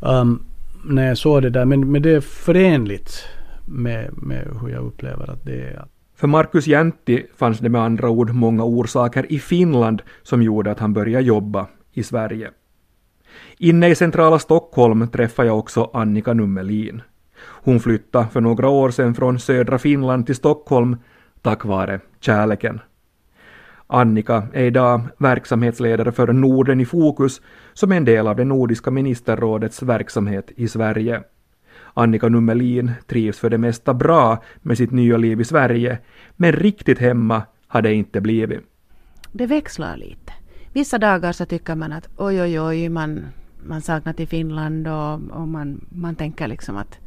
Um, 0.00 0.42
när 0.88 1.08
jag 1.08 1.18
såg 1.18 1.42
det 1.42 1.50
där. 1.50 1.64
Men, 1.64 1.92
men 1.92 2.02
det 2.02 2.10
är 2.10 2.20
förenligt 2.20 3.24
med, 3.64 4.10
med 4.16 4.48
hur 4.60 4.68
jag 4.68 4.84
upplever 4.84 5.30
att 5.30 5.44
det 5.44 5.60
är. 5.60 5.84
För 6.16 6.26
Markus 6.26 6.66
Jäntti 6.66 7.26
fanns 7.36 7.58
det 7.58 7.68
med 7.68 7.80
andra 7.80 8.10
ord 8.10 8.30
många 8.30 8.64
orsaker 8.64 9.32
i 9.32 9.38
Finland 9.38 10.02
som 10.22 10.42
gjorde 10.42 10.70
att 10.70 10.78
han 10.78 10.92
började 10.92 11.24
jobba 11.24 11.66
i 11.92 12.02
Sverige. 12.02 12.50
Inne 13.58 13.88
i 13.88 13.94
centrala 13.94 14.38
Stockholm 14.38 15.08
träffade 15.08 15.48
jag 15.48 15.58
också 15.58 15.90
Annika 15.94 16.32
Nummelin. 16.32 17.02
Hon 17.38 17.80
flyttade 17.80 18.28
för 18.28 18.40
några 18.40 18.68
år 18.68 18.90
sedan 18.90 19.14
från 19.14 19.38
södra 19.38 19.78
Finland 19.78 20.26
till 20.26 20.34
Stockholm 20.34 20.96
tack 21.42 21.64
vare 21.64 22.00
kärleken. 22.20 22.80
Annika 23.86 24.48
är 24.52 24.64
idag 24.64 25.00
verksamhetsledare 25.18 26.12
för 26.12 26.32
Norden 26.32 26.80
i 26.80 26.84
fokus 26.84 27.40
som 27.72 27.92
är 27.92 27.96
en 27.96 28.04
del 28.04 28.28
av 28.28 28.36
det 28.36 28.44
Nordiska 28.44 28.90
ministerrådets 28.90 29.82
verksamhet 29.82 30.50
i 30.56 30.68
Sverige. 30.68 31.22
Annika 31.94 32.28
Nummelin 32.28 32.92
trivs 33.06 33.38
för 33.38 33.50
det 33.50 33.58
mesta 33.58 33.94
bra 33.94 34.42
med 34.62 34.76
sitt 34.76 34.90
nya 34.90 35.16
liv 35.16 35.40
i 35.40 35.44
Sverige, 35.44 35.98
men 36.36 36.52
riktigt 36.52 36.98
hemma 36.98 37.42
har 37.68 37.82
det 37.82 37.94
inte 37.94 38.20
blivit. 38.20 38.60
Det 39.32 39.46
växlar 39.46 39.96
lite. 39.96 40.32
Vissa 40.72 40.98
dagar 40.98 41.32
så 41.32 41.46
tycker 41.46 41.74
man 41.74 41.92
att 41.92 42.08
oj, 42.16 42.42
oj, 42.42 42.60
oj, 42.60 42.88
man, 42.88 43.26
man 43.66 43.82
saknar 43.82 44.12
till 44.12 44.28
Finland 44.28 44.88
och, 44.88 45.12
och 45.30 45.48
man, 45.48 45.86
man 45.88 46.14
tänker 46.14 46.48
liksom 46.48 46.76
att, 46.76 46.98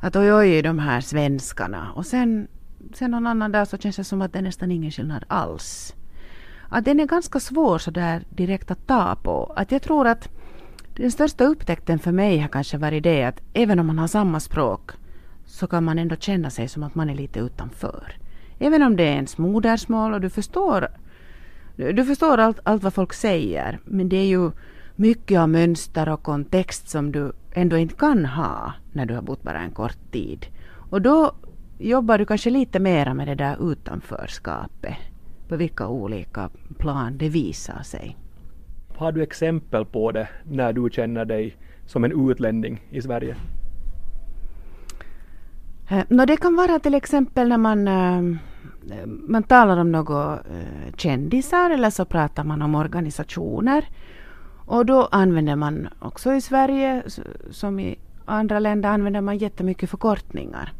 att 0.00 0.16
oj, 0.16 0.32
oj, 0.32 0.62
de 0.62 0.78
här 0.78 1.00
svenskarna. 1.00 1.92
Och 1.94 2.06
sen, 2.06 2.48
sen 2.94 3.10
någon 3.10 3.26
annan 3.26 3.52
dag 3.52 3.68
så 3.68 3.78
känns 3.78 3.96
det 3.96 4.04
som 4.04 4.22
att 4.22 4.32
det 4.32 4.38
är 4.38 4.42
nästan 4.42 4.70
ingen 4.70 4.90
skillnad 4.90 5.24
alls. 5.28 5.94
Att 6.68 6.84
den 6.84 7.00
är 7.00 7.06
ganska 7.06 7.40
svår 7.40 7.78
så 7.78 7.90
där 7.90 8.22
direkt 8.30 8.70
att 8.70 8.86
ta 8.86 9.16
på. 9.22 9.52
Att 9.56 9.72
jag 9.72 9.82
tror 9.82 10.06
att 10.06 10.28
den 10.96 11.10
största 11.10 11.44
upptäckten 11.44 11.98
för 11.98 12.12
mig 12.12 12.38
har 12.38 12.48
kanske 12.48 12.78
varit 12.78 13.02
det 13.02 13.24
att 13.24 13.40
även 13.52 13.78
om 13.78 13.86
man 13.86 13.98
har 13.98 14.06
samma 14.06 14.40
språk 14.40 14.90
så 15.46 15.66
kan 15.66 15.84
man 15.84 15.98
ändå 15.98 16.16
känna 16.16 16.50
sig 16.50 16.68
som 16.68 16.82
att 16.82 16.94
man 16.94 17.10
är 17.10 17.14
lite 17.14 17.40
utanför. 17.40 18.16
Även 18.58 18.82
om 18.82 18.96
det 18.96 19.02
är 19.02 19.14
ens 19.14 19.38
modersmål 19.38 20.14
och 20.14 20.20
du 20.20 20.30
förstår, 20.30 20.88
du 21.76 22.04
förstår 22.04 22.38
allt, 22.38 22.58
allt 22.62 22.82
vad 22.82 22.94
folk 22.94 23.12
säger 23.12 23.78
men 23.84 24.08
det 24.08 24.16
är 24.16 24.26
ju 24.26 24.50
mycket 24.96 25.40
av 25.40 25.48
mönster 25.48 26.08
och 26.08 26.22
kontext 26.22 26.88
som 26.88 27.12
du 27.12 27.32
ändå 27.52 27.76
inte 27.76 27.94
kan 27.94 28.24
ha 28.24 28.72
när 28.92 29.06
du 29.06 29.14
har 29.14 29.22
bott 29.22 29.42
bara 29.42 29.60
en 29.60 29.70
kort 29.70 30.12
tid. 30.12 30.46
Och 30.90 31.02
då 31.02 31.32
jobbar 31.80 32.18
du 32.18 32.26
kanske 32.26 32.50
lite 32.50 32.80
mera 32.80 33.14
med 33.14 33.28
det 33.28 33.34
där 33.34 33.72
utanförskapet. 33.72 34.94
På 35.48 35.56
vilka 35.56 35.88
olika 35.88 36.50
plan 36.78 37.18
det 37.18 37.28
visar 37.28 37.82
sig. 37.82 38.16
Har 38.96 39.12
du 39.12 39.22
exempel 39.22 39.84
på 39.84 40.12
det 40.12 40.28
när 40.44 40.72
du 40.72 40.90
känner 40.92 41.24
dig 41.24 41.56
som 41.86 42.04
en 42.04 42.30
utlänning 42.30 42.80
i 42.90 43.02
Sverige? 43.02 43.36
Eh, 45.88 46.04
no, 46.08 46.26
det 46.26 46.36
kan 46.36 46.56
vara 46.56 46.78
till 46.78 46.94
exempel 46.94 47.48
när 47.48 47.58
man, 47.58 47.88
uh, 47.88 48.38
man 49.06 49.42
talar 49.42 49.76
om 49.76 49.92
några 49.92 50.34
uh, 50.34 50.92
kändisar 50.96 51.70
eller 51.70 51.90
så 51.90 52.04
pratar 52.04 52.44
man 52.44 52.62
om 52.62 52.74
organisationer. 52.74 53.88
Och 54.66 54.86
då 54.86 55.08
använder 55.12 55.56
man 55.56 55.88
också 55.98 56.32
i 56.34 56.40
Sverige 56.40 57.02
som 57.50 57.80
i 57.80 57.98
andra 58.24 58.58
länder 58.58 58.88
använder 58.88 59.20
man 59.20 59.38
jättemycket 59.38 59.90
förkortningar. 59.90 60.72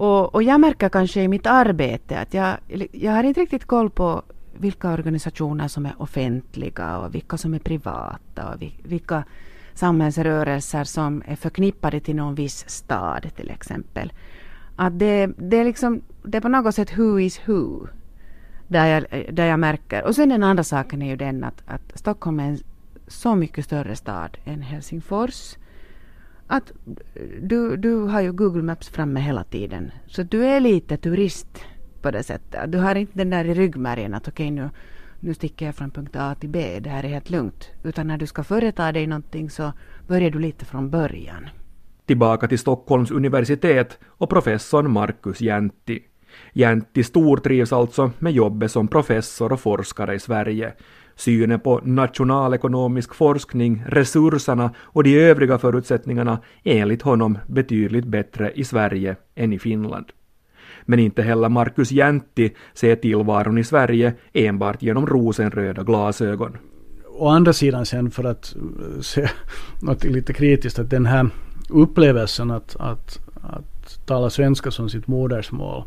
Och, 0.00 0.34
och 0.34 0.42
jag 0.42 0.60
märker 0.60 0.88
kanske 0.88 1.22
i 1.22 1.28
mitt 1.28 1.46
arbete 1.46 2.18
att 2.18 2.34
jag, 2.34 2.56
jag 2.92 3.12
har 3.12 3.24
inte 3.24 3.40
riktigt 3.40 3.64
koll 3.64 3.90
på 3.90 4.22
vilka 4.58 4.92
organisationer 4.92 5.68
som 5.68 5.86
är 5.86 5.94
offentliga 5.98 6.98
och 6.98 7.14
vilka 7.14 7.36
som 7.36 7.54
är 7.54 7.58
privata 7.58 8.52
och 8.52 8.62
vilka 8.82 9.24
samhällsrörelser 9.74 10.84
som 10.84 11.22
är 11.26 11.36
förknippade 11.36 12.00
till 12.00 12.16
någon 12.16 12.34
viss 12.34 12.68
stad 12.68 13.30
till 13.36 13.50
exempel. 13.50 14.12
Att 14.76 14.98
det, 14.98 15.26
det, 15.26 15.56
är 15.56 15.64
liksom, 15.64 16.02
det 16.22 16.36
är 16.36 16.42
på 16.42 16.48
något 16.48 16.74
sätt 16.74 16.98
who 16.98 17.20
is 17.20 17.40
who. 17.46 17.86
Där 18.68 18.86
jag, 18.86 19.34
där 19.34 19.46
jag 19.46 19.60
märker. 19.60 20.04
Och 20.04 20.14
sen 20.14 20.28
den 20.28 20.42
andra 20.42 20.64
saken 20.64 21.02
är 21.02 21.08
ju 21.08 21.16
den 21.16 21.44
att, 21.44 21.62
att 21.66 21.98
Stockholm 21.98 22.40
är 22.40 22.44
en 22.44 22.58
så 23.06 23.34
mycket 23.34 23.64
större 23.64 23.96
stad 23.96 24.38
än 24.44 24.62
Helsingfors. 24.62 25.56
Att 26.52 26.72
du, 27.42 27.76
du 27.76 27.94
har 27.94 28.20
ju 28.20 28.32
Google 28.32 28.62
Maps 28.62 28.88
framme 28.88 29.20
hela 29.20 29.44
tiden. 29.44 29.90
Så 30.06 30.22
du 30.22 30.44
är 30.44 30.60
lite 30.60 30.96
turist 30.96 31.64
på 32.02 32.10
det 32.10 32.22
sättet. 32.22 32.72
Du 32.72 32.78
har 32.78 32.94
inte 32.94 33.18
den 33.18 33.30
där 33.30 33.44
i 33.44 33.54
ryggmärgen 33.54 34.14
att 34.14 34.28
okej 34.28 34.46
okay, 34.46 34.64
nu, 34.64 34.70
nu 35.20 35.34
sticker 35.34 35.66
jag 35.66 35.74
från 35.74 35.90
punkt 35.90 36.16
A 36.16 36.34
till 36.40 36.48
B, 36.48 36.80
det 36.80 36.90
här 36.90 37.04
är 37.04 37.08
helt 37.08 37.30
lugnt. 37.30 37.70
Utan 37.82 38.06
när 38.06 38.18
du 38.18 38.26
ska 38.26 38.44
företa 38.44 38.92
dig 38.92 39.06
någonting 39.06 39.50
så 39.50 39.72
börjar 40.08 40.30
du 40.30 40.38
lite 40.38 40.64
från 40.64 40.90
början. 40.90 41.48
Tillbaka 42.06 42.48
till 42.48 42.58
Stockholms 42.58 43.10
universitet 43.10 43.98
och 44.06 44.30
professorn 44.30 44.90
Markus 44.90 45.40
Jäntti. 45.40 46.02
Jäntti 46.52 47.04
stortrivs 47.04 47.72
alltså 47.72 48.10
med 48.18 48.32
jobbet 48.32 48.70
som 48.70 48.88
professor 48.88 49.52
och 49.52 49.60
forskare 49.60 50.14
i 50.14 50.18
Sverige. 50.18 50.72
Synen 51.20 51.60
på 51.60 51.80
nationalekonomisk 51.84 53.14
forskning, 53.14 53.84
resurserna 53.86 54.70
och 54.78 55.04
de 55.04 55.18
övriga 55.18 55.58
förutsättningarna 55.58 56.38
är 56.64 56.82
enligt 56.82 57.02
honom 57.02 57.38
betydligt 57.46 58.04
bättre 58.04 58.52
i 58.54 58.64
Sverige 58.64 59.16
än 59.34 59.52
i 59.52 59.58
Finland. 59.58 60.06
Men 60.82 60.98
inte 60.98 61.22
heller 61.22 61.48
Marcus 61.48 61.92
Jäntti 61.92 62.54
ser 62.74 62.96
tillvaron 62.96 63.58
i 63.58 63.64
Sverige 63.64 64.14
enbart 64.32 64.82
genom 64.82 65.06
rosenröda 65.06 65.82
glasögon. 65.82 66.56
Å 67.08 67.28
andra 67.28 67.52
sidan 67.52 67.86
sen 67.86 68.10
för 68.10 68.24
att 68.24 68.54
eh, 68.56 69.00
se 69.00 69.28
något 69.82 70.04
lite 70.04 70.32
kritiskt 70.32 70.78
att 70.78 70.90
den 70.90 71.06
här 71.06 71.30
upplevelsen 71.68 72.50
att, 72.50 72.76
att, 72.76 73.18
att 73.42 74.06
tala 74.06 74.30
svenska 74.30 74.70
som 74.70 74.88
sitt 74.88 75.06
modersmål 75.06 75.84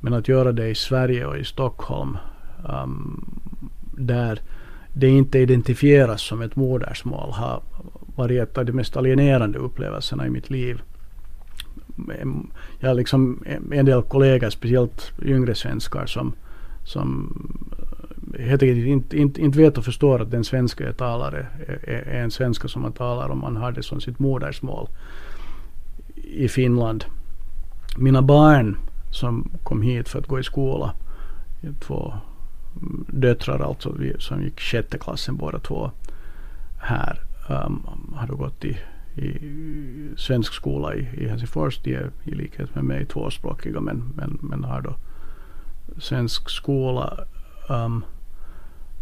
men 0.00 0.14
att 0.14 0.28
göra 0.28 0.52
det 0.52 0.68
i 0.68 0.74
Sverige 0.74 1.26
och 1.26 1.38
i 1.38 1.44
Stockholm 1.44 2.18
um, 2.68 3.40
där 4.00 4.40
det 4.92 5.08
inte 5.08 5.38
identifieras 5.38 6.22
som 6.22 6.42
ett 6.42 6.56
modersmål 6.56 7.32
har 7.32 7.62
varit 8.16 8.42
ett 8.42 8.58
av 8.58 8.64
de 8.64 8.72
mest 8.72 8.96
alienerande 8.96 9.58
upplevelserna 9.58 10.26
i 10.26 10.30
mitt 10.30 10.50
liv 10.50 10.82
jag 12.80 12.88
har 12.88 12.94
liksom 12.94 13.44
en 13.72 13.86
del 13.86 14.02
kollegor, 14.02 14.50
speciellt 14.50 15.12
yngre 15.22 15.54
svenskar 15.54 16.06
som, 16.06 16.32
som 16.84 17.32
eh, 18.38 18.46
helt 18.46 18.62
enkelt 18.62 18.86
inte, 18.86 19.18
inte, 19.18 19.40
inte 19.40 19.58
vet 19.58 19.78
och 19.78 19.84
förstår 19.84 20.22
att 20.22 20.30
den 20.30 20.44
svenska 20.44 20.84
jag 20.84 20.96
talar 20.96 21.32
är, 21.32 21.80
är, 21.90 22.08
är 22.08 22.22
en 22.22 22.30
svenska 22.30 22.68
som 22.68 22.82
man 22.82 22.92
talar 22.92 23.28
om 23.28 23.38
man 23.38 23.56
har 23.56 23.72
det 23.72 23.82
som 23.82 24.00
sitt 24.00 24.18
modersmål 24.18 24.88
i 26.16 26.48
Finland. 26.48 27.04
Mina 27.98 28.22
barn 28.22 28.76
som 29.10 29.50
kom 29.62 29.82
hit 29.82 30.08
för 30.08 30.18
att 30.18 30.26
gå 30.26 30.40
i 30.40 30.42
skola, 30.42 30.94
två 31.80 32.14
döttrar 33.08 33.68
alltså 33.68 33.96
som 34.18 34.42
gick 34.42 34.60
sjätte 34.60 34.98
klassen 34.98 35.36
båda 35.36 35.58
två 35.58 35.90
här, 36.78 37.20
um, 37.48 37.86
hade 38.16 38.32
gått 38.32 38.64
i 38.64 38.78
i 39.16 39.38
svensk 40.16 40.52
skola 40.52 40.94
i, 40.94 41.08
i 41.12 41.28
Helsingfors. 41.28 41.80
De 41.82 41.94
är 41.94 42.10
i 42.24 42.30
likhet 42.30 42.74
med 42.74 42.84
mig 42.84 43.06
tvåspråkiga 43.06 43.80
men, 43.80 44.12
men, 44.16 44.38
men 44.42 44.64
har 44.64 44.80
då 44.80 44.94
svensk 45.98 46.50
skola. 46.50 47.18
Um, 47.68 48.04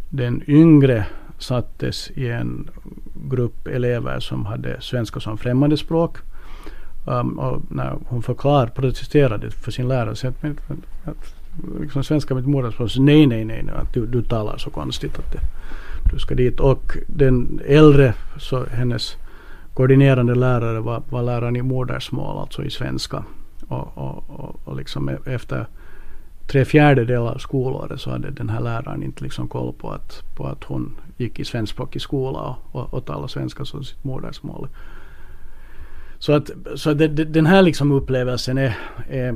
den 0.09 0.43
yngre 0.47 1.07
sattes 1.39 2.11
i 2.11 2.29
en 2.29 2.71
grupp 3.31 3.67
elever 3.67 4.21
som 4.21 4.47
hade 4.47 4.81
svenska 4.81 5.21
som 5.21 5.39
främmande 5.39 5.77
språk. 5.77 6.19
Um, 7.07 7.39
och 7.39 7.63
när 7.69 7.97
hon 8.07 8.23
förklarade, 8.23 8.73
protesterade 8.73 9.51
för 9.51 9.71
sin 9.71 9.89
lärare, 9.89 10.17
så 10.17 10.29
att, 10.29 10.45
att, 11.05 11.35
liksom 11.81 12.05
svenska 12.05 12.35
mitt 12.35 12.47
modersmål, 12.47 12.91
så 12.91 13.03
nej, 13.03 13.27
nej, 13.27 13.45
nej, 13.45 13.65
att 13.77 13.95
du, 13.95 14.07
du 14.07 14.23
talar 14.23 14.57
så 14.57 14.71
konstigt 14.71 15.19
att 15.19 15.33
det, 15.33 15.41
du 16.13 16.19
ska 16.19 16.35
dit. 16.35 16.61
Och 16.61 16.97
den 17.07 17.61
äldre, 17.67 18.15
så 18.39 18.65
hennes 18.65 19.17
koordinerande 19.75 20.35
lärare 20.35 20.81
var, 20.81 21.03
var 21.11 21.23
läraren 21.23 21.57
i 21.57 21.63
modersmål, 21.63 22.39
alltså 22.39 22.65
i 22.65 22.71
svenska. 22.71 23.25
Och, 23.69 23.99
och, 23.99 24.31
och, 24.31 24.61
och 24.65 24.77
liksom 24.77 25.09
e-, 25.09 25.19
efter 25.25 25.67
tre 26.47 26.65
fjärdedelar 26.65 27.33
av 27.33 27.39
skolåret 27.39 28.01
så 28.01 28.11
hade 28.11 28.31
den 28.31 28.49
här 28.49 28.61
läraren 28.61 29.03
inte 29.03 29.25
liksom 29.25 29.49
koll 29.49 29.73
på 29.73 29.91
att, 29.91 30.23
på 30.37 30.47
att 30.47 30.65
hon 30.65 30.97
gick 31.17 31.39
i 31.39 31.45
svenskspråkig 31.45 32.03
skola 32.03 32.41
och, 32.41 32.81
och, 32.81 32.95
och 32.95 33.05
talade 33.05 33.29
svenska 33.29 33.65
som 33.65 33.85
sitt 33.85 34.05
modersmål. 34.05 34.69
Så 36.19 36.33
att 36.33 36.51
så 36.75 36.95
det, 36.95 37.09
det, 37.09 37.25
den 37.25 37.47
här 37.47 37.63
liksom 37.63 37.93
upplevelsen 37.93 38.59
är, 38.59 38.77
är, 39.09 39.35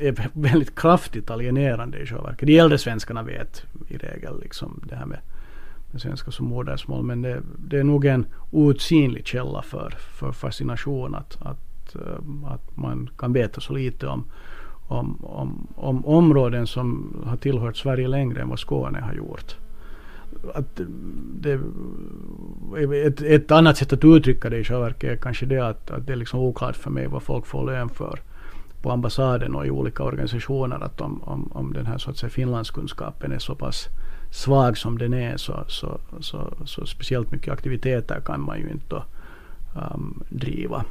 är 0.00 0.28
väldigt 0.32 0.74
kraftigt 0.74 1.30
alienerande 1.30 1.98
i 1.98 2.06
själva 2.06 2.24
verket. 2.24 2.46
De 2.46 2.58
äldre 2.58 2.78
svenskarna 2.78 3.22
vet 3.22 3.64
i 3.88 3.96
regel 3.96 4.40
liksom 4.40 4.80
det 4.88 4.96
här 4.96 5.06
med 5.06 5.18
med 5.90 6.00
svenska 6.00 6.30
som 6.30 6.46
modersmål. 6.46 7.04
Men 7.04 7.22
det, 7.22 7.42
det, 7.58 7.78
är 7.78 7.84
nog 7.84 8.04
en 8.04 8.26
outsinlig 8.50 9.26
källa 9.26 9.62
för, 9.62 9.94
för 10.18 10.32
fascination 10.32 11.14
att, 11.14 11.38
att, 11.40 11.94
eh, 11.94 12.50
att 12.52 12.76
man 12.76 13.10
kan 13.18 13.32
veta 13.32 13.60
så 13.60 13.72
lite 13.72 14.06
om, 14.06 14.24
om, 14.88 15.24
om, 15.24 15.66
om 15.74 16.06
områden 16.06 16.66
som 16.66 17.16
har 17.26 17.36
tillhört 17.36 17.76
Sverige 17.76 18.08
längre 18.08 18.42
än 18.42 18.48
vad 18.48 18.58
Skåne 18.58 19.00
har 19.00 19.12
gjort. 19.12 19.56
Att 20.54 20.80
det, 21.40 21.60
ett, 23.06 23.20
ett 23.20 23.50
annat 23.50 23.76
sätt 23.76 23.92
att 23.92 24.04
uttrycka 24.04 24.50
det 24.50 24.58
i 24.58 24.64
själva 24.64 24.82
verket 24.82 25.10
är 25.10 25.16
kanske 25.16 25.46
det 25.46 25.58
att, 25.58 25.90
att 25.90 26.06
det 26.06 26.12
är 26.12 26.16
liksom 26.16 26.40
oklart 26.40 26.76
för 26.76 26.90
mig 26.90 27.06
vad 27.06 27.22
folk 27.22 27.46
får 27.46 27.66
lön 27.66 27.88
för 27.88 28.20
på 28.82 28.90
ambassaden 28.90 29.54
och 29.54 29.66
i 29.66 29.70
olika 29.70 30.02
organisationer 30.02 30.84
att 30.84 31.00
om, 31.00 31.22
om, 31.22 31.52
om 31.52 31.72
den 31.72 31.86
här 31.86 31.98
så 31.98 32.10
att 32.10 32.16
säga 32.16 32.30
finlandskunskapen 32.30 33.32
är 33.32 33.38
så 33.38 33.54
pass 33.54 33.88
svag 34.30 34.78
som 34.78 34.98
den 34.98 35.14
är 35.14 35.36
så, 35.36 35.64
så, 35.66 36.00
så, 36.20 36.54
så 36.64 36.86
speciellt 36.86 37.32
mycket 37.32 37.52
aktiviteter 37.52 38.20
kan 38.20 38.40
man 38.40 38.58
ju 38.58 38.70
inte 38.70 39.02
um, 39.94 40.22
driva. 40.28 40.84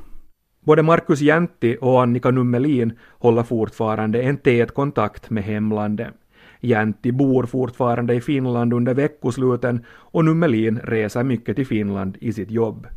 Både 0.59 0.83
Markus 0.83 1.21
Jäntti 1.21 1.77
och 1.81 2.01
Annika 2.01 2.31
Nummelin 2.31 2.93
håller 3.19 3.43
fortfarande 3.43 4.21
en 4.21 4.37
tät 4.37 4.73
kontakt 4.73 5.29
med 5.29 5.43
hemlandet. 5.43 6.13
Jäntti 6.59 7.11
bor 7.11 7.45
fortfarande 7.45 8.13
i 8.13 8.21
Finland 8.21 8.73
under 8.73 8.93
veckosluten 8.93 9.85
och 9.89 10.25
Nummelin 10.25 10.79
reser 10.83 11.23
mycket 11.23 11.55
till 11.55 11.67
Finland 11.67 12.17
i 12.19 12.33
sitt 12.33 12.51
jobb. 12.51 12.87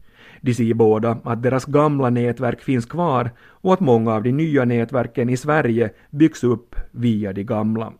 De 0.40 0.54
ser 0.54 0.74
båda 0.74 1.18
att 1.24 1.42
deras 1.42 1.64
gamla 1.64 2.10
nätverk 2.10 2.60
finns 2.60 2.86
kvar 2.86 3.30
och 3.40 3.72
att 3.72 3.80
många 3.80 4.14
av 4.14 4.22
de 4.22 4.32
nya 4.32 4.64
nätverken 4.64 5.28
i 5.28 5.36
Sverige 5.36 5.90
byggs 6.10 6.44
upp 6.44 6.76
via 6.90 7.32
de 7.32 7.44
gamla. 7.44 7.92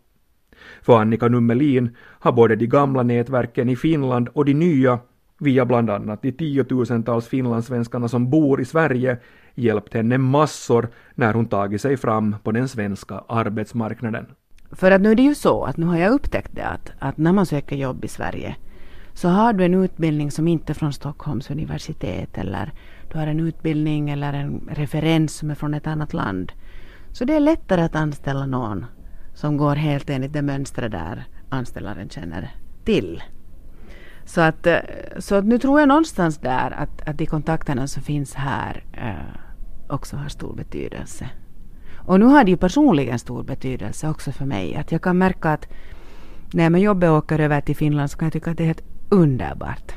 För 0.81 0.99
Annika 0.99 1.27
Nummelin 1.27 1.95
har 2.19 2.31
både 2.31 2.55
de 2.55 2.67
gamla 2.67 3.03
nätverken 3.03 3.69
i 3.69 3.75
Finland 3.75 4.29
och 4.33 4.45
de 4.45 4.53
nya, 4.53 4.99
via 5.39 5.65
bland 5.65 5.89
annat 5.89 6.21
de 6.21 6.31
tiotusentals 6.31 7.27
finlandssvenskarna 7.27 8.07
som 8.07 8.29
bor 8.29 8.61
i 8.61 8.65
Sverige, 8.65 9.17
hjälpt 9.55 9.93
henne 9.93 10.17
massor 10.17 10.87
när 11.15 11.33
hon 11.33 11.45
tagit 11.45 11.81
sig 11.81 11.97
fram 11.97 12.35
på 12.43 12.51
den 12.51 12.67
svenska 12.67 13.23
arbetsmarknaden. 13.27 14.25
För 14.71 14.91
att 14.91 15.01
nu 15.01 15.11
är 15.11 15.15
det 15.15 15.23
ju 15.23 15.35
så 15.35 15.63
att 15.63 15.77
nu 15.77 15.85
har 15.85 15.97
jag 15.97 16.13
upptäckt 16.13 16.55
det 16.55 16.65
att, 16.65 16.91
att 16.99 17.17
när 17.17 17.31
man 17.31 17.45
söker 17.45 17.75
jobb 17.75 18.05
i 18.05 18.07
Sverige 18.07 18.55
så 19.13 19.29
har 19.29 19.53
du 19.53 19.65
en 19.65 19.73
utbildning 19.73 20.31
som 20.31 20.47
inte 20.47 20.71
är 20.71 20.73
från 20.73 20.93
Stockholms 20.93 21.51
universitet 21.51 22.37
eller 22.37 22.71
du 23.11 23.17
har 23.17 23.27
en 23.27 23.39
utbildning 23.39 24.09
eller 24.09 24.33
en 24.33 24.69
referens 24.71 25.35
som 25.35 25.51
är 25.51 25.55
från 25.55 25.73
ett 25.73 25.87
annat 25.87 26.13
land. 26.13 26.51
Så 27.11 27.25
det 27.25 27.35
är 27.35 27.39
lättare 27.39 27.81
att 27.81 27.95
anställa 27.95 28.45
någon 28.45 28.85
som 29.33 29.57
går 29.57 29.75
helt 29.75 30.09
enligt 30.09 30.33
det 30.33 30.41
mönstret 30.41 30.91
där 30.91 31.25
anställaren 31.49 32.09
känner 32.09 32.51
till. 32.85 33.23
Så 34.25 34.41
att, 34.41 34.67
eh, 34.67 34.79
så 35.19 35.35
att 35.35 35.45
nu 35.45 35.59
tror 35.59 35.79
jag 35.79 35.89
någonstans 35.89 36.37
där 36.37 36.71
att, 36.71 37.07
att 37.07 37.17
de 37.17 37.25
kontakterna 37.25 37.87
som 37.87 38.03
finns 38.03 38.33
här 38.33 38.83
eh, 38.93 39.39
också 39.87 40.15
har 40.17 40.29
stor 40.29 40.55
betydelse. 40.55 41.29
Och 41.95 42.19
nu 42.19 42.25
har 42.25 42.43
det 42.43 42.51
ju 42.51 42.57
personligen 42.57 43.19
stor 43.19 43.43
betydelse 43.43 44.09
också 44.09 44.31
för 44.31 44.45
mig. 44.45 44.75
Att 44.75 44.91
jag 44.91 45.01
kan 45.01 45.17
märka 45.17 45.49
att 45.49 45.67
när 46.53 46.63
jag 46.63 46.71
med 46.71 46.81
jobbet 46.81 47.09
åker 47.09 47.39
över 47.39 47.61
till 47.61 47.75
Finland 47.75 48.11
så 48.11 48.17
kan 48.17 48.25
jag 48.25 48.33
tycka 48.33 48.51
att 48.51 48.57
det 48.57 48.63
är 48.63 48.67
helt 48.67 48.90
underbart. 49.11 49.91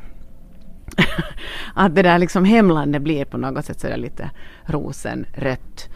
att 1.73 1.95
det 1.95 2.01
där 2.01 2.19
liksom 2.19 2.45
hemlandet 2.45 3.01
blir 3.01 3.25
på 3.25 3.37
något 3.37 3.65
sätt 3.65 3.79
sådär 3.79 3.97
lite 3.97 4.29
rosenrött. 4.65 5.89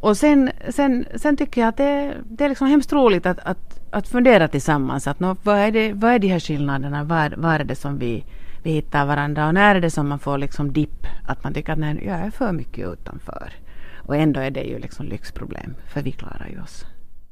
Och 0.00 0.16
sen, 0.16 0.50
sen, 0.68 1.06
sen 1.14 1.36
tycker 1.36 1.60
jag 1.60 1.68
att 1.68 1.76
det, 1.76 2.14
det 2.24 2.44
är 2.44 2.48
liksom 2.48 2.66
hemskt 2.66 2.92
roligt 2.92 3.26
att, 3.26 3.38
att, 3.38 3.80
att 3.90 4.08
fundera 4.08 4.48
tillsammans. 4.48 5.06
Att 5.06 5.20
nå, 5.20 5.36
vad, 5.42 5.56
är 5.56 5.70
det, 5.70 5.92
vad 5.92 6.12
är 6.12 6.18
de 6.18 6.28
här 6.28 6.40
skillnaderna? 6.40 7.04
Vad, 7.04 7.34
vad 7.34 7.54
är 7.54 7.64
det 7.64 7.74
som 7.74 7.98
vi, 7.98 8.24
vi 8.62 8.70
hittar 8.70 9.06
varandra? 9.06 9.46
Och 9.46 9.54
när 9.54 9.74
är 9.74 9.80
det 9.80 9.90
som 9.90 10.08
man 10.08 10.18
får 10.18 10.38
liksom 10.38 10.72
dipp? 10.72 11.06
Att 11.26 11.44
man 11.44 11.54
tycker 11.54 11.72
att 11.72 11.78
nej, 11.78 12.02
jag 12.06 12.18
är 12.18 12.30
för 12.30 12.52
mycket 12.52 12.88
utanför. 12.88 13.52
Och 13.96 14.16
ändå 14.16 14.40
är 14.40 14.50
det 14.50 14.62
ju 14.62 14.78
liksom 14.78 15.06
lyxproblem, 15.06 15.74
för 15.86 16.02
vi 16.02 16.12
klarar 16.12 16.48
ju 16.52 16.60
oss. 16.60 16.84